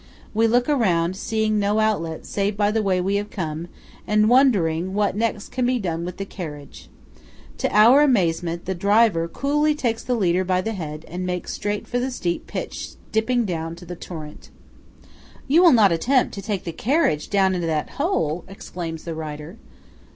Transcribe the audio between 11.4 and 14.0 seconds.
straight for the steep pitch dipping down to the